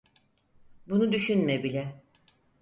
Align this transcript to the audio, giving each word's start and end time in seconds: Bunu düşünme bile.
Bunu 0.87 1.11
düşünme 1.11 1.63
bile. 1.63 2.01